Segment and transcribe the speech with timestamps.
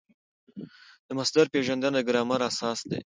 [1.07, 2.99] د مصدر پېژندنه د ګرامر اساس دئ.